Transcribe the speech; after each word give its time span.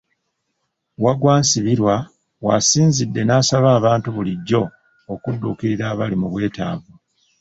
Waggwa 1.03 1.33
Nsibirwa 1.41 1.95
w'asinzidde 2.45 3.21
n'asaba 3.25 3.69
abantu 3.79 4.07
bulijjo 4.15 4.61
okudduukirira 5.13 5.85
abali 5.93 6.15
mu 6.21 6.27
bwetaavu. 6.31 6.91